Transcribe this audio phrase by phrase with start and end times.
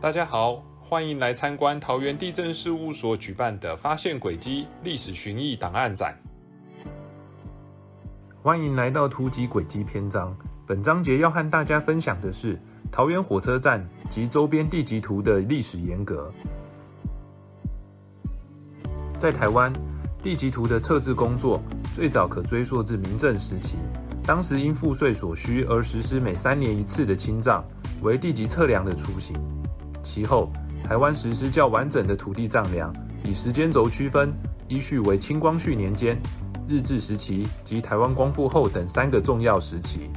[0.00, 6.16] 大家好，欢迎来参观桃园地震事务所举办的“发现轨迹历史寻绎档案展”。
[8.40, 10.32] 欢迎来到图集轨迹篇章。
[10.64, 12.56] 本章节要和大家分享的是
[12.92, 16.32] 桃园火车站及周边地级图的历史沿革。
[19.18, 19.72] 在台湾，
[20.22, 21.60] 地级图的测制工作
[21.92, 23.76] 最早可追溯至明郑时期，
[24.24, 27.64] 当时因赋税所需而实施每三年一次的清账，
[28.00, 29.36] 为地级测量的雏形。
[30.08, 30.50] 其后，
[30.82, 32.90] 台湾实施较完整的土地丈量，
[33.22, 34.32] 以时间轴区分，
[34.66, 36.18] 依序为清光绪年间、
[36.66, 40.08] 日治时期及台湾光复后等三个重要时期。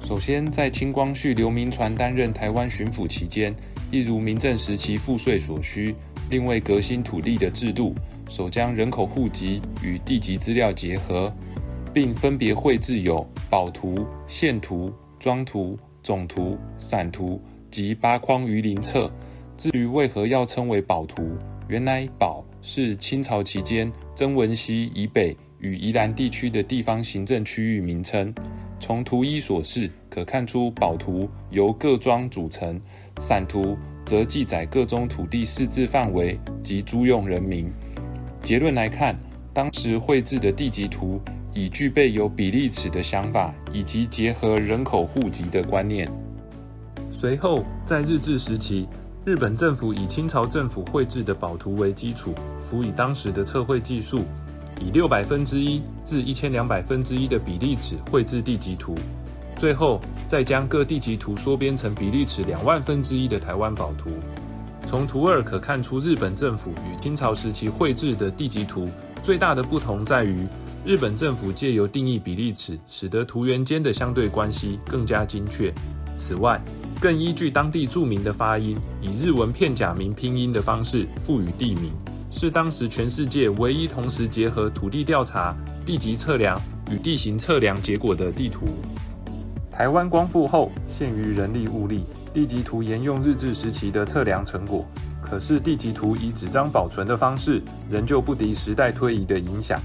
[0.00, 3.54] 首先，在清光绪刘铭传担任台湾巡抚期间，
[3.90, 5.94] 一如民政时期赋税所需，
[6.30, 7.94] 另为革新土地的制度，
[8.30, 11.30] 首将人口户籍与地籍资料结合，
[11.92, 15.78] 并分别绘制有宝图、县图、庄图。
[16.02, 17.40] 总图、散图
[17.70, 19.10] 及八框鱼鳞册。
[19.56, 21.36] 至于为何要称为宝图，
[21.68, 28.34] 原来宝是清朝期间曾文溪以北与宜兰地区的地方行政区域名称。
[28.78, 32.80] 从图一所示可看出，宝图由各庄组成，
[33.18, 33.76] 散图
[34.06, 37.70] 则记载各宗土地市治范围及租用人民。
[38.42, 39.14] 结论来看，
[39.52, 41.20] 当时绘制的地籍图。
[41.52, 46.08] 已具备有比例尺的想法，以及结合人口户籍的观念。
[47.10, 48.86] 随后，在日治时期，
[49.24, 54.20] 日本政府以清朝政府绘制的宝图为基础，辅以当时的测绘技术，
[54.80, 58.94] 以六百分之一至一千两百分之一的比例尺绘制地级图。
[59.56, 64.08] 最后，再将各地级图缩编成比例尺两万分之一的台湾宝图。
[64.86, 68.88] 从图二可看出，日本政府与清朝时期绘制的地级图
[69.22, 70.46] 最大的不同在于。
[70.82, 75.70] 日本政府借由定义比例尺，使得图源间的相对关系更加精确。
[76.16, 76.58] 此外，
[76.98, 81.92] 更依据当地著名的发音，以日文片假名拼音的方式赋予地名，
[82.30, 85.54] 是当时全世界唯一同时结合土地调查、
[85.84, 86.58] 地级测量
[86.90, 88.66] 与地形测量结果的地图。
[89.70, 94.86] 台湾光复后，限于人力物力，地级图沿用日治时期的测量成果。
[95.20, 99.78] 可是，地级图以纸张保存的方式，仍旧不敌时代推移的影响。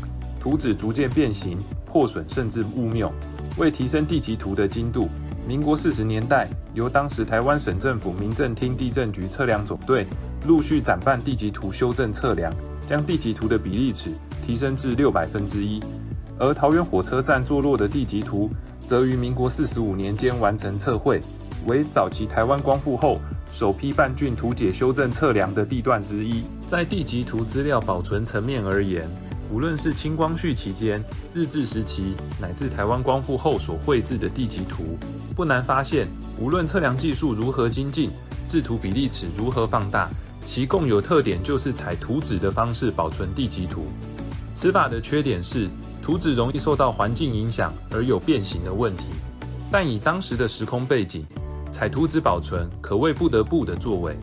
[0.45, 1.57] 图纸逐渐变形、
[1.87, 3.11] 破损，甚至误谬。
[3.57, 5.09] 为提升地级图的精度，
[5.47, 10.05] 民国四十年代，由当时台湾省政府民政厅地震局测量总队
[10.45, 12.53] 陆续展办地级图修正测量，
[12.87, 14.11] 将地级图的比例尺
[14.45, 15.81] 提升至六百分之一。
[16.37, 18.51] 而桃园火车站坐落的地级图，
[18.85, 21.19] 则于民国四十五年间完成测绘，
[21.65, 23.19] 为早期台湾光复后
[23.49, 26.43] 首批半郡图解修正测量的地段之一。
[26.67, 29.09] 在地级图资料保存层面而言，
[29.55, 31.01] 无论是清光绪期间、
[31.33, 34.97] 日治时期，乃至台湾光复后所绘制的地级图，
[35.33, 38.11] 不难发现，无论测量技术如何精进，
[38.45, 40.09] 制图比例尺如何放大，
[40.43, 43.85] 其共有特点就是采图纸的方式保存地级图。
[44.53, 45.69] 此法的缺点是，
[46.03, 49.05] 图纸容易受到环境影响而有变形的问题。
[49.71, 51.25] 但以当时的时空背景，
[51.71, 54.17] 采图纸保存可谓不得不的作为。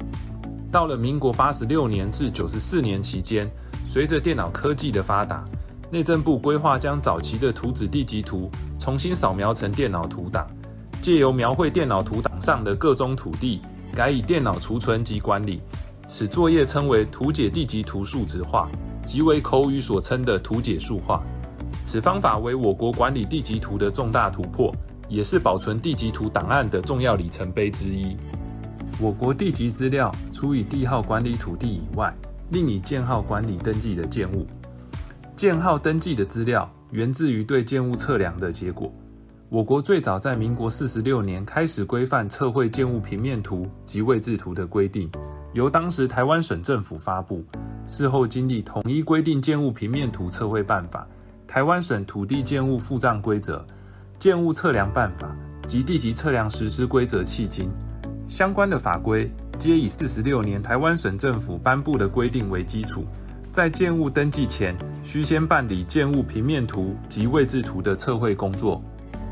[0.70, 3.50] 到了民国八十六年至九十四年期间。
[3.86, 5.44] 随着电脑科技的发达，
[5.90, 10.46] 内政部规划将早期的图纸地级图重新扫描成电脑图档，
[11.02, 13.60] 借由描绘电脑图档上的各种土地，
[13.94, 15.60] 改以电脑储存及管理。
[16.08, 18.68] 此作业称为图解地级图数值化，
[19.06, 21.22] 即为口语所称的图解数化。
[21.84, 24.74] 此方法为我国管理地级图的重大突破，
[25.08, 28.16] 也是保存地级图档案的重要里程碑之一。
[28.98, 32.14] 我国地级资料除以地号管理土地以外，
[32.52, 34.46] 另以建号管理登记的建物，
[35.34, 38.92] 建号登记的资料源自于对建物测量的结果。
[39.48, 45.10] 我国最早在民国四十六年开始规范测绘建物平面图及位置图的规定，
[45.54, 47.42] 由当时台湾省政府发布。
[47.86, 51.08] 事后经历统一规定建物平面图测绘办法、
[51.46, 53.66] 台湾省土地建物付账规则、
[54.18, 55.34] 建物测量办法
[55.66, 57.70] 及地级测量实施规则迄今，
[58.28, 59.32] 相关的法规。
[59.62, 63.04] 皆以四十六年台湾省政府颁布的规定为基础，
[63.52, 68.82] 在建物登记前，需先办理建物平面图及位置图的测绘工作。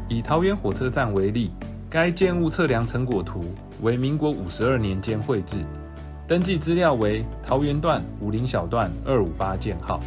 [0.09, 1.51] 以桃园火车站为例，
[1.91, 3.45] 该建物测量成果图
[3.83, 5.57] 为民国五十二年间绘制，
[6.29, 9.99] 登记资料为桃园段五零小段二五八建号，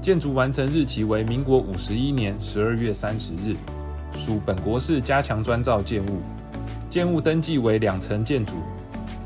[0.00, 3.54] 建筑完成日期为民国五十一年十二月三十日，
[4.14, 6.22] 属本国市加强砖造建物，
[6.88, 8.54] 建物登记为两层建筑。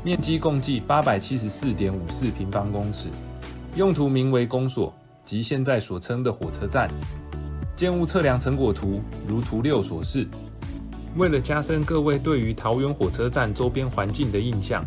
[0.03, 3.07] 面积共计八百七十四点五四平方公尺，
[3.75, 4.91] 用途名为公所，
[5.23, 6.89] 即现在所称的火车站。
[7.75, 10.27] 建物测量成果图如图六所示。
[11.15, 14.83] 为了加深各位对于桃园火车站周边环境的印象，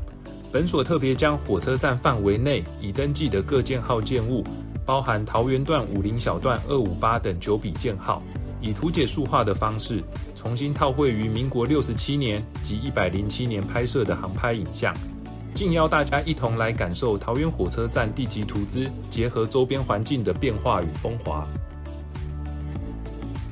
[0.51, 4.43] 本所特别将火车站范围内已登记的各建号建物，
[4.85, 8.21] 包含桃园段五零小段二五八等九笔建号，
[8.61, 10.03] 以图解数化的方式，
[10.45, 14.95] 重新套绘于民国六十七年及一百零七年拍摄的航拍影像，
[15.55, 21.49] 敬邀大家一同来感受桃园火车站地级图资结合周边环境的变化与风华。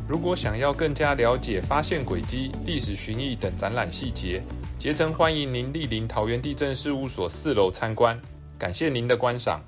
[0.06, 4.42] 如果想要更加了解发现轨迹、历史寻艺等展览细节，
[4.78, 8.20] 竭诚欢迎您莅临桃园地震事务所四楼参观。
[8.58, 9.62] 感谢您的观赏。